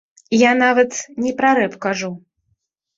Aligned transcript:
Я 0.37 0.51
нават 0.63 0.97
не 1.27 1.31
пра 1.43 1.55
рэп 1.63 1.73
кажу. 1.87 2.11